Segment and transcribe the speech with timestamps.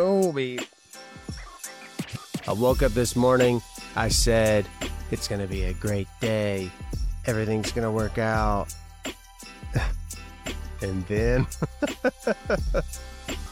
[0.00, 0.32] Oh.
[2.46, 3.60] I woke up this morning.
[3.96, 4.64] I said,
[5.10, 6.70] it's going to be a great day.
[7.26, 8.72] Everything's going to work out.
[10.82, 11.48] and then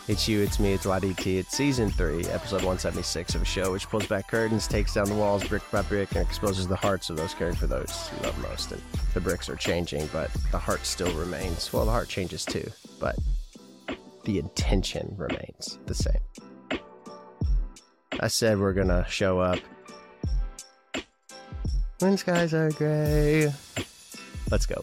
[0.06, 1.36] it's you, it's me, it's YDT.
[1.36, 5.16] It's season three, episode 176 of a show which pulls back curtains, takes down the
[5.16, 8.38] walls brick by brick, and exposes the hearts of those caring for those you love
[8.38, 8.70] most.
[8.70, 8.80] And
[9.14, 11.72] the bricks are changing, but the heart still remains.
[11.72, 13.16] Well, the heart changes too, but
[14.26, 16.80] the intention remains the same.
[18.18, 19.60] I said we're gonna show up
[22.00, 23.52] when skies are gray.
[24.50, 24.80] Let's go.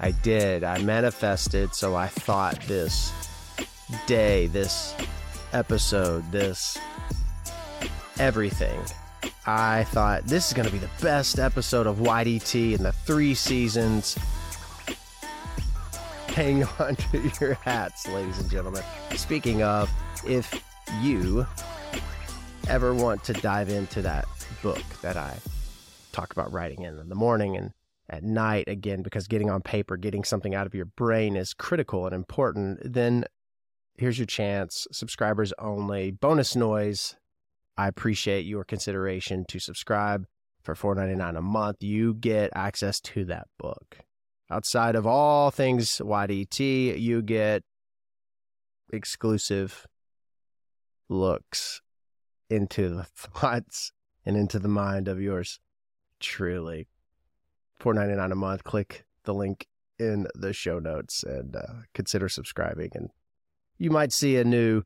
[0.00, 0.62] I did.
[0.62, 3.12] I manifested, so I thought this
[4.06, 4.94] day, this
[5.52, 6.78] episode, this
[8.20, 8.80] everything.
[9.50, 13.34] I thought this is going to be the best episode of YDT in the three
[13.34, 14.14] seasons.
[16.26, 18.82] Hang on to your hats, ladies and gentlemen.
[19.16, 19.90] Speaking of,
[20.26, 20.62] if
[21.00, 21.46] you
[22.68, 24.28] ever want to dive into that
[24.62, 25.34] book that I
[26.12, 27.72] talk about writing in, in the morning and
[28.10, 32.04] at night again because getting on paper, getting something out of your brain is critical
[32.04, 33.24] and important, then
[33.96, 34.86] here's your chance.
[34.92, 36.10] Subscribers only.
[36.10, 37.16] Bonus noise.
[37.78, 40.26] I appreciate your consideration to subscribe
[40.62, 41.76] for $4.99 a month.
[41.80, 43.98] You get access to that book.
[44.50, 47.62] Outside of all things YDT, you get
[48.92, 49.86] exclusive
[51.08, 51.80] looks
[52.50, 53.92] into the thoughts
[54.26, 55.60] and into the mind of yours
[56.18, 56.88] truly.
[57.78, 58.64] Four ninety nine a month.
[58.64, 59.68] Click the link
[60.00, 63.10] in the show notes and uh, consider subscribing, and
[63.78, 64.82] you might see a new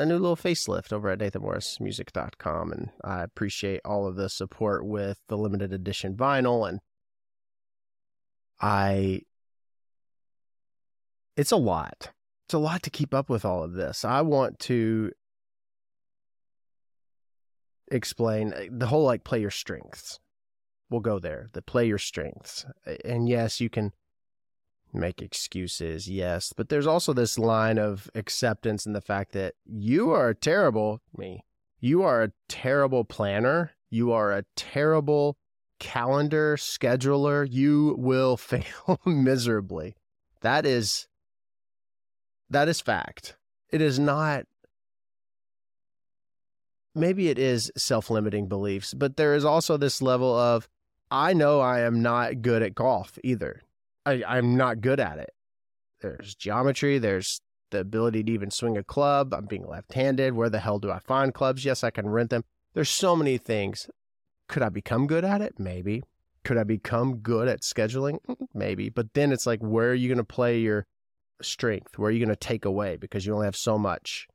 [0.00, 2.72] a new little facelift over at NathanMorrisMusic.com.
[2.72, 6.68] And I appreciate all of the support with the limited edition vinyl.
[6.68, 6.80] And
[8.60, 9.22] I,
[11.36, 12.12] it's a lot.
[12.46, 14.04] It's a lot to keep up with all of this.
[14.04, 15.12] I want to
[17.92, 20.18] explain uh, the whole like play your strengths.
[20.88, 21.50] We'll go there.
[21.52, 22.64] The play your strengths.
[23.04, 23.92] And yes, you can
[24.92, 30.10] make excuses, yes, but there's also this line of acceptance in the fact that you
[30.10, 31.44] are a terrible me.
[31.80, 33.72] You are a terrible planner.
[33.88, 35.38] You are a terrible
[35.78, 37.46] calendar scheduler.
[37.50, 39.96] You will fail miserably.
[40.42, 41.06] That is
[42.48, 43.36] that is fact.
[43.70, 44.46] It is not
[46.94, 50.68] maybe it is self-limiting beliefs, but there is also this level of
[51.10, 53.62] I know I am not good at golf either.
[54.06, 55.30] I, I'm not good at it.
[56.00, 57.40] There's geometry, there's
[57.70, 59.32] the ability to even swing a club.
[59.32, 60.34] I'm being left handed.
[60.34, 61.64] Where the hell do I find clubs?
[61.64, 62.44] Yes, I can rent them.
[62.74, 63.88] There's so many things.
[64.48, 65.54] Could I become good at it?
[65.58, 66.02] Maybe.
[66.42, 68.18] Could I become good at scheduling?
[68.54, 68.88] Maybe.
[68.88, 70.86] But then it's like, where are you going to play your
[71.42, 71.98] strength?
[71.98, 72.96] Where are you going to take away?
[72.96, 74.26] Because you only have so much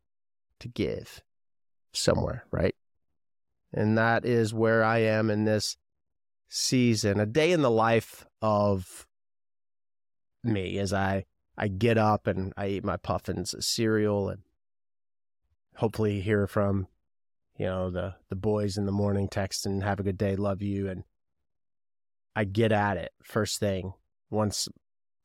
[0.59, 1.22] to give
[1.92, 2.76] somewhere, right?
[3.74, 5.78] And that is where I am in this
[6.47, 7.20] season.
[7.20, 9.04] A day in the life of
[10.45, 11.25] me as I
[11.57, 14.41] I get up and I eat my puffins cereal and
[15.75, 16.88] hopefully hear from
[17.57, 20.61] you know the the boys in the morning text and have a good day love
[20.61, 20.89] you.
[20.89, 21.03] And
[22.35, 23.94] I get at it first thing
[24.29, 24.67] once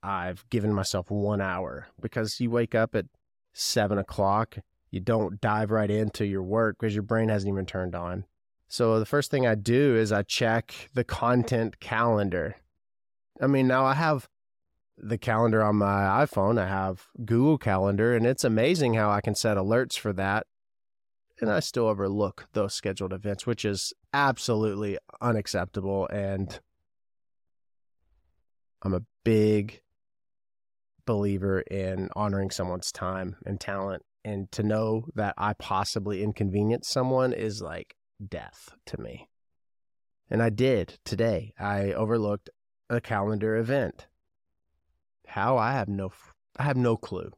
[0.02, 3.06] I've given myself one hour because you wake up at
[3.52, 4.58] seven o'clock
[4.90, 8.24] you don't dive right into your work because your brain hasn't even turned on.
[8.68, 12.56] So the first thing I do is I check the content calendar.
[13.40, 14.28] I mean now I have
[15.02, 16.58] the calendar on my iPhone.
[16.58, 20.46] I have Google Calendar, and it's amazing how I can set alerts for that.
[21.40, 26.06] And I still overlook those scheduled events, which is absolutely unacceptable.
[26.08, 26.60] And
[28.82, 29.80] I'm a big
[31.06, 34.02] believer in honoring someone's time and talent.
[34.22, 37.96] And to know that I possibly inconvenience someone is like
[38.28, 39.30] death to me.
[40.28, 41.54] And I did today.
[41.58, 42.50] I overlooked
[42.90, 44.08] a calendar event
[45.30, 45.56] how?
[45.56, 46.12] I have no
[46.56, 47.30] I have no clue.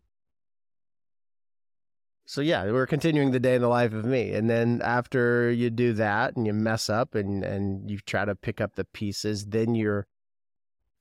[2.24, 4.32] So yeah, we're continuing the day in the life of me.
[4.32, 8.34] And then after you do that and you mess up and and you try to
[8.34, 10.06] pick up the pieces, then you're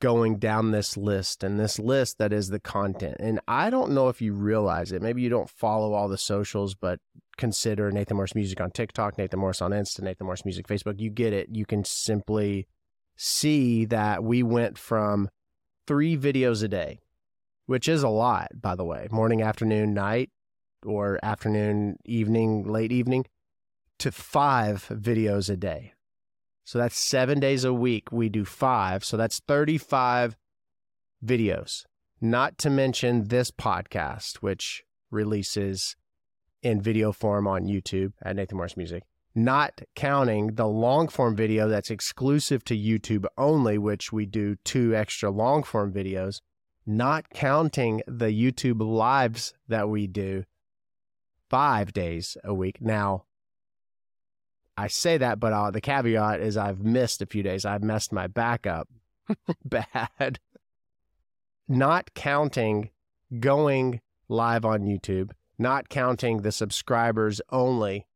[0.02, 3.16] going down this list and this list that is the content.
[3.20, 5.02] And I don't know if you realize it.
[5.02, 7.00] Maybe you don't follow all the socials, but
[7.38, 11.00] consider Nathan Morris Music on TikTok, Nathan Morris on Insta, Nathan Morris Music Facebook.
[11.00, 11.50] You get it.
[11.52, 12.68] You can simply
[13.16, 15.30] see that we went from
[15.88, 17.00] three videos a day,
[17.66, 20.30] which is a lot, by the way, morning, afternoon, night,
[20.86, 23.26] or afternoon, evening, late evening,
[24.00, 25.94] to five videos a day.
[26.64, 28.12] So that's seven days a week.
[28.12, 29.04] We do five.
[29.04, 30.38] So that's 35
[31.24, 31.86] videos,
[32.20, 35.96] not to mention this podcast, which releases
[36.64, 41.68] in video form on YouTube at Nathan Morris Music, not counting the long form video
[41.68, 46.42] that's exclusive to YouTube only, which we do two extra long form videos,
[46.86, 50.44] not counting the YouTube lives that we do
[51.50, 52.82] five days a week.
[52.82, 53.26] Now,
[54.78, 57.66] I say that, but uh, the caveat is I've missed a few days.
[57.66, 58.90] I've messed my back up
[59.66, 60.40] bad.
[61.68, 62.90] Not counting
[63.40, 68.08] going live on YouTube, not counting the subscribers only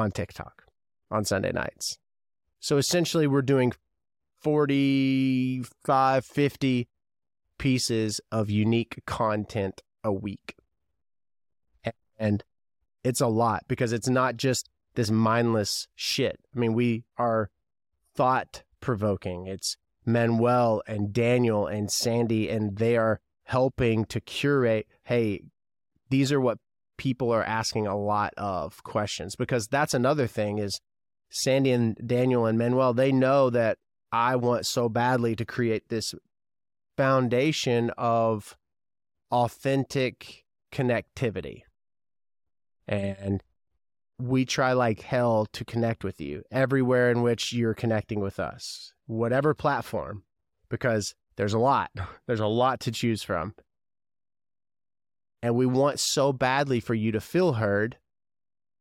[0.00, 0.64] on TikTok
[1.10, 1.98] on Sunday nights.
[2.58, 3.72] So essentially, we're doing
[4.40, 6.88] 45, 50
[7.58, 10.56] pieces of unique content a week.
[12.18, 12.44] And
[13.02, 16.38] it's a lot because it's not just this mindless shit.
[16.54, 17.50] I mean, we are
[18.14, 19.46] thought provoking.
[19.46, 25.42] It's Manuel and Daniel and Sandy, and they are helping to curate hey,
[26.08, 26.58] these are what
[27.00, 30.82] people are asking a lot of questions because that's another thing is
[31.30, 33.78] Sandy and Daniel and Manuel, they know that
[34.12, 36.14] I want so badly to create this
[36.98, 38.54] foundation of
[39.32, 41.62] authentic connectivity.
[42.86, 43.42] And
[44.18, 48.92] we try like hell to connect with you everywhere in which you're connecting with us,
[49.06, 50.24] whatever platform,
[50.68, 51.90] because there's a lot.
[52.26, 53.54] There's a lot to choose from.
[55.42, 57.96] And we want so badly for you to feel heard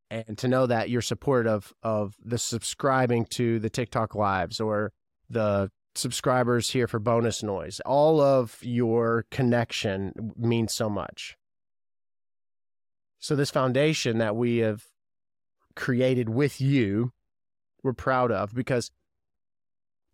[0.10, 4.92] and to know that you're supportive of the subscribing to the TikTok lives or
[5.30, 7.80] the subscribers here for bonus noise.
[7.86, 11.38] All of your connection means so much.
[13.20, 14.84] So, this foundation that we have
[15.76, 17.12] created with you,
[17.84, 18.92] we're proud of because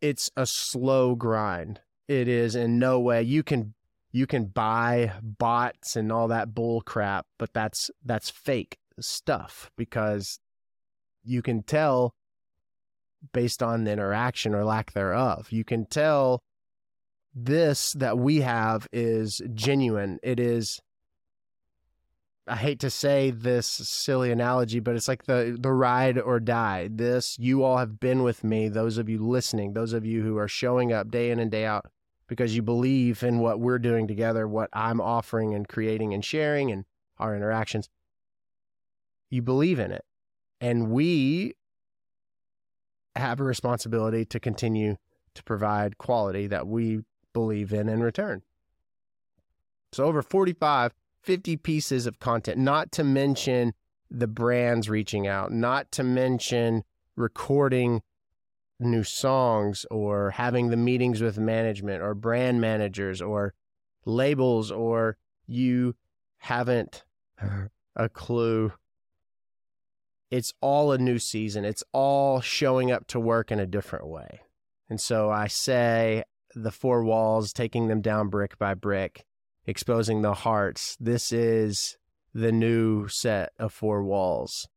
[0.02, 1.82] it's a slow grind.
[2.08, 3.75] It is in no way you can
[4.16, 10.40] you can buy bots and all that bull crap, but that's that's fake stuff because
[11.26, 12.16] you can tell
[13.34, 15.52] based on the interaction or lack thereof.
[15.52, 16.42] You can tell
[17.34, 20.18] this that we have is genuine.
[20.24, 20.80] It is
[22.48, 26.88] I hate to say this silly analogy, but it's like the the ride or die.
[26.90, 30.38] This you all have been with me, those of you listening, those of you who
[30.38, 31.88] are showing up day in and day out
[32.28, 36.72] because you believe in what we're doing together, what I'm offering and creating and sharing
[36.72, 36.86] and
[37.18, 37.90] our interactions.
[39.30, 40.04] You believe in it.
[40.60, 41.56] And we
[43.16, 44.98] have a responsibility to continue
[45.36, 47.02] to provide quality that we
[47.34, 48.42] believe in in return.
[49.92, 50.94] So over 45
[51.26, 53.74] 50 pieces of content, not to mention
[54.12, 56.84] the brands reaching out, not to mention
[57.16, 58.04] recording
[58.80, 63.54] new songs or having the meetings with management or brand managers or
[64.06, 65.18] labels or
[65.48, 65.96] you
[66.38, 67.04] haven't
[67.96, 68.74] a clue.
[70.32, 71.66] It's all a new season.
[71.66, 74.42] It's all showing up to work in a different way.
[74.90, 76.24] And so I say
[76.54, 79.26] the four walls, taking them down brick by brick,
[79.66, 80.98] exposing the hearts.
[81.00, 81.98] This is
[82.34, 84.68] the new set of four walls.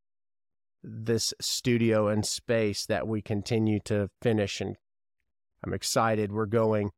[0.83, 4.61] This studio and space that we continue to finish.
[4.61, 4.77] And
[5.65, 6.33] I'm excited.
[6.33, 6.91] We're going.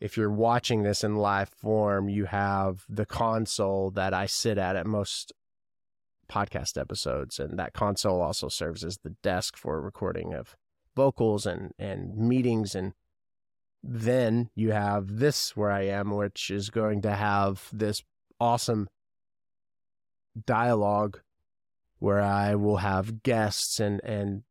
[0.00, 4.74] If you're watching this in live form, you have the console that I sit at
[4.74, 5.32] at most
[6.28, 7.38] podcast episodes.
[7.38, 10.56] And that console also serves as the desk for recording of
[10.96, 12.94] vocals and, and meetings and
[13.82, 18.02] then you have this where I am, which is going to have this
[18.38, 18.88] awesome
[20.46, 21.20] dialogue
[22.02, 24.42] where I will have guests and and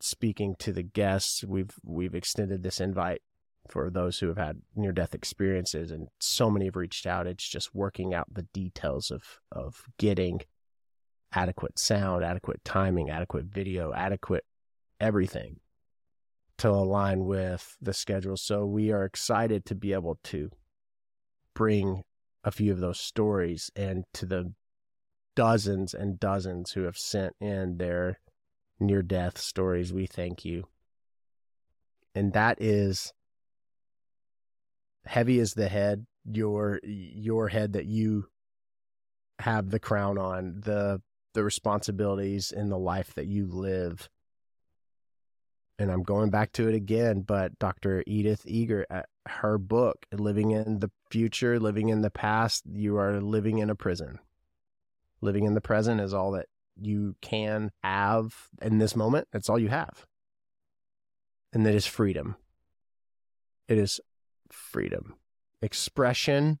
[0.00, 1.44] speaking to the guests.
[1.44, 3.20] We've we've extended this invite
[3.68, 7.26] for those who have had near death experiences and so many have reached out.
[7.26, 10.40] It's just working out the details of of getting
[11.34, 14.46] adequate sound, adequate timing, adequate video, adequate
[14.98, 15.60] everything
[16.56, 18.38] to align with the schedule.
[18.38, 20.48] So we are excited to be able to
[21.52, 22.04] bring
[22.42, 24.54] a few of those stories and to the
[25.36, 28.18] dozens and dozens who have sent in their
[28.80, 29.92] near death stories.
[29.92, 30.64] We thank you.
[32.14, 33.12] And that is
[35.04, 38.26] heavy as the head, your your head that you
[39.38, 41.00] have the crown on, the
[41.34, 44.08] the responsibilities in the life that you live
[45.78, 48.02] and I'm going back to it again, but Dr.
[48.06, 53.20] Edith Eger, uh, her book, Living in the Future, Living in the Past, you are
[53.20, 54.18] living in a prison.
[55.26, 56.46] Living in the present is all that
[56.80, 59.26] you can have in this moment.
[59.32, 60.06] That's all you have.
[61.52, 62.36] And that is freedom.
[63.66, 64.00] It is
[64.52, 65.16] freedom.
[65.62, 66.58] expression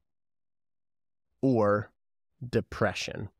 [1.42, 1.92] or
[2.46, 3.30] depression.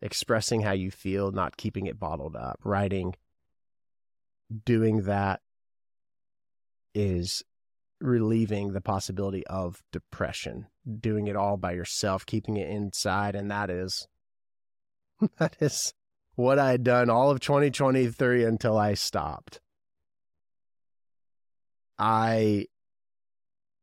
[0.00, 2.58] Expressing how you feel, not keeping it bottled up.
[2.64, 3.14] Writing,
[4.64, 5.40] doing that
[6.94, 7.42] is
[8.00, 10.66] relieving the possibility of depression.
[11.00, 13.36] Doing it all by yourself, keeping it inside.
[13.36, 14.08] And that is,
[15.38, 15.94] that is
[16.34, 19.60] what I had done all of 2023 until I stopped.
[21.98, 22.66] I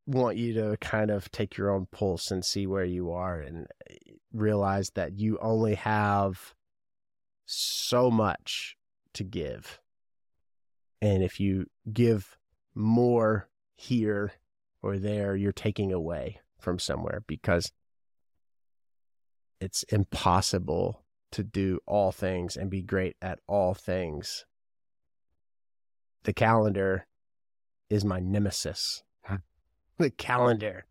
[0.06, 3.66] want you to kind of take your own pulse and see where you are and
[3.88, 3.94] eh,
[4.32, 6.54] realize that you only have
[7.46, 8.76] so much
[9.14, 9.80] to give.
[11.00, 12.36] And if you give
[12.74, 14.32] more here
[14.82, 17.72] or there, you're taking away from somewhere because
[19.60, 24.44] it's impossible to do all things and be great at all things.
[26.24, 27.06] The calendar
[27.88, 29.02] is my nemesis.
[29.98, 30.86] the calendar.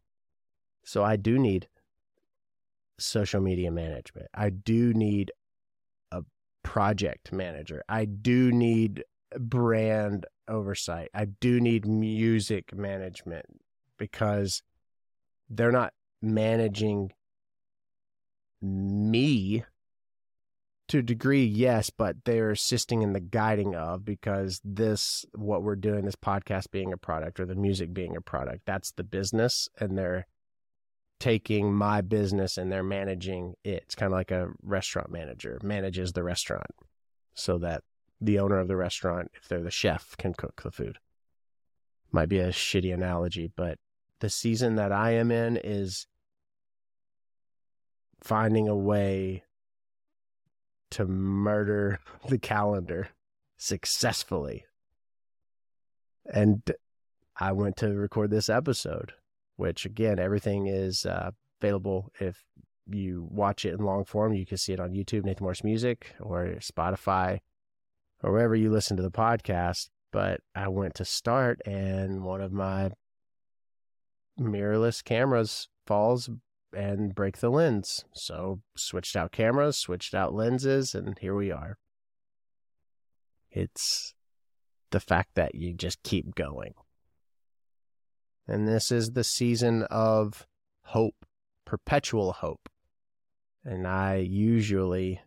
[0.84, 1.68] So I do need
[2.98, 4.28] social media management.
[4.34, 5.32] I do need
[6.12, 6.22] a
[6.64, 7.84] project manager.
[7.88, 9.04] I do need
[9.38, 11.10] brand oversight.
[11.14, 13.46] I do need music management
[13.98, 14.64] because
[15.50, 17.12] they're not managing
[18.62, 19.64] me
[20.90, 25.76] to a degree, yes, but they're assisting in the guiding of because this, what we're
[25.76, 29.70] doing, this podcast being a product or the music being a product, that's the business.
[29.80, 30.28] And they're
[31.20, 33.84] taking my business and they're managing it.
[33.84, 36.72] It's kind of like a restaurant manager manages the restaurant
[37.36, 37.84] so that
[38.20, 40.98] the owner of the restaurant, if they're the chef, can cook the food.
[42.12, 43.78] Might be a shitty analogy, but
[44.22, 46.08] the season that I am in is
[48.22, 49.44] finding a way
[50.92, 53.10] to murder the calendar
[53.58, 54.66] successfully.
[56.32, 56.62] And
[57.40, 59.14] I went to record this episode,
[59.56, 61.32] which again, everything is uh,
[61.62, 62.12] available.
[62.20, 62.44] If
[62.88, 66.14] you watch it in long form, you can see it on YouTube, Nathan Morris Music,
[66.20, 67.40] or Spotify,
[68.24, 69.90] or wherever you listen to the podcast.
[70.12, 72.92] But I went to start, and one of my
[74.40, 76.30] mirrorless cameras falls
[76.74, 78.06] and break the lens.
[78.14, 81.78] So switched out cameras, switched out lenses, and here we are.
[83.52, 84.14] It's
[84.92, 86.74] the fact that you just keep going.
[88.48, 90.48] And this is the season of
[90.84, 91.26] hope,
[91.66, 92.70] perpetual hope.
[93.64, 95.22] And I usually,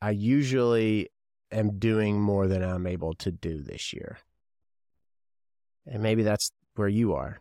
[0.00, 1.08] I usually
[1.50, 4.18] am doing more than I'm able to do this year.
[5.86, 7.40] And maybe that's where you are.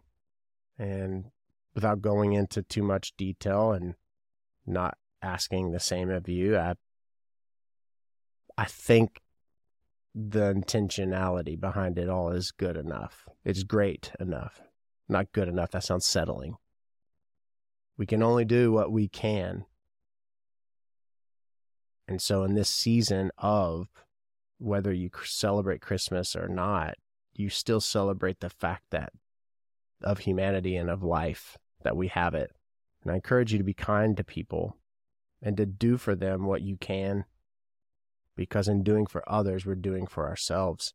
[0.77, 1.25] And
[1.75, 3.95] without going into too much detail and
[4.65, 6.75] not asking the same of you, I
[8.57, 9.21] I think
[10.15, 13.27] the intentionality behind it all is good enough.
[13.43, 14.61] It's great enough.
[15.09, 15.71] Not good enough.
[15.71, 16.55] That sounds settling.
[17.97, 19.65] We can only do what we can.
[22.07, 23.87] And so, in this season of
[24.57, 26.95] whether you celebrate Christmas or not,
[27.33, 29.11] you still celebrate the fact that
[30.01, 32.51] of humanity and of life that we have it.
[33.01, 34.75] And I encourage you to be kind to people
[35.41, 37.23] and to do for them what you can,
[38.35, 40.93] because in doing for others, we're doing for ourselves.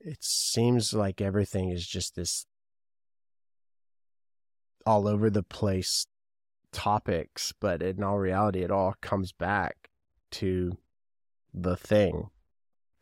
[0.00, 2.46] It seems like everything is just this
[4.84, 6.06] all over the place
[6.72, 9.88] topics, but in all reality, it all comes back
[10.32, 10.76] to
[11.54, 12.30] the thing.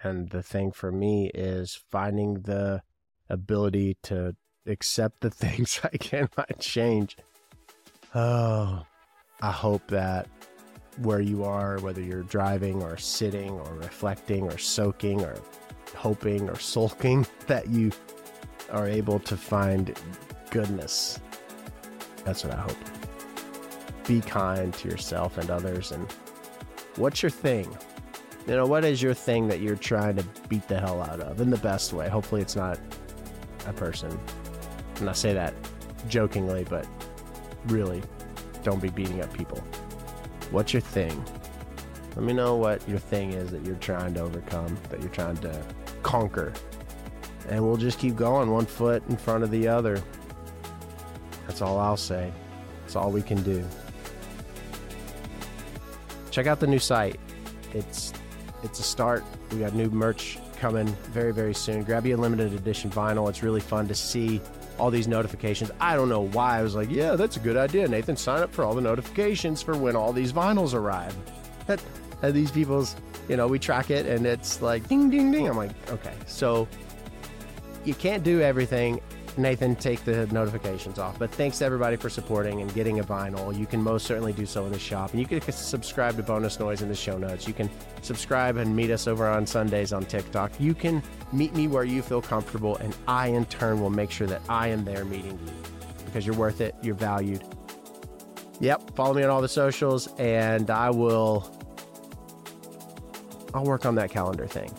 [0.03, 2.83] And the thing for me is finding the
[3.29, 4.37] ability to
[4.67, 7.17] accept the things I cannot change.
[8.15, 8.85] Oh,
[9.41, 10.29] I hope that
[10.99, 15.37] where you are, whether you're driving or sitting or reflecting or soaking or
[15.97, 17.91] hoping or sulking, that you
[18.71, 19.99] are able to find
[20.51, 21.21] goodness.
[22.25, 22.77] That's what I hope.
[24.07, 25.93] Be kind to yourself and others.
[25.93, 26.11] And
[26.97, 27.77] what's your thing?
[28.47, 31.41] You know, what is your thing that you're trying to beat the hell out of
[31.41, 32.09] in the best way?
[32.09, 32.79] Hopefully, it's not
[33.67, 34.19] a person.
[34.97, 35.55] And I say that
[36.09, 36.87] jokingly, but
[37.67, 38.03] really,
[38.63, 39.59] don't be beating up people.
[40.51, 41.25] What's your thing?
[42.17, 45.37] Let me know what your thing is that you're trying to overcome, that you're trying
[45.39, 45.63] to
[46.03, 46.53] conquer.
[47.49, 50.03] And we'll just keep going, one foot in front of the other.
[51.47, 52.33] That's all I'll say.
[52.83, 53.65] That's all we can do.
[56.31, 57.19] Check out the new site.
[57.73, 58.13] It's
[58.63, 59.25] it's a start.
[59.53, 61.83] We got new merch coming very very soon.
[61.83, 63.29] Grab you a limited edition vinyl.
[63.29, 64.41] It's really fun to see
[64.79, 65.71] all these notifications.
[65.81, 66.59] I don't know why.
[66.59, 67.87] I was like, yeah, that's a good idea.
[67.89, 71.17] Nathan, sign up for all the notifications for when all these vinyls arrive.
[71.67, 71.81] That,
[72.23, 72.97] these people's,
[73.29, 75.49] you know, we track it and it's like ding, ding, ding.
[75.49, 76.15] I'm like, okay.
[76.27, 76.67] So
[77.85, 79.01] you can't do everything
[79.37, 81.19] Nathan take the notifications off.
[81.19, 83.57] But thanks to everybody for supporting and getting a vinyl.
[83.57, 85.13] You can most certainly do so in the shop.
[85.13, 87.49] And you can subscribe to Bonus Noise in the show notes.
[87.49, 87.69] You can
[88.03, 90.53] subscribe and meet us over on Sundays on TikTok.
[90.61, 94.27] You can meet me where you feel comfortable, and I, in turn, will make sure
[94.27, 95.53] that I am there meeting you
[96.05, 96.75] because you're worth it.
[96.83, 97.43] You're valued.
[98.61, 98.95] Yep.
[98.95, 101.51] Follow me on all the socials, and I will.
[103.53, 104.71] I'll work on that calendar thing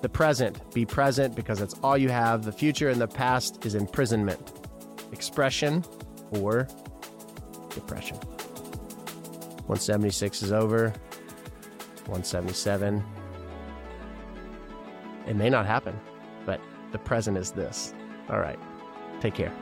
[0.00, 0.58] the present.
[0.74, 2.44] Be present because that's all you have.
[2.44, 4.52] The future and the past is imprisonment,
[5.12, 5.84] expression,
[6.30, 6.68] or
[7.70, 8.16] depression.
[9.66, 10.88] 176 is over.
[12.06, 13.04] 177.
[15.26, 15.98] It may not happen,
[16.46, 16.60] but
[16.92, 17.92] the present is this.
[18.30, 18.58] All right.
[19.20, 19.52] Take care.